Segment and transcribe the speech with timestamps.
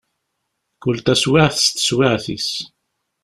[0.81, 2.49] Kul taswiɛt s teswiɛt-is.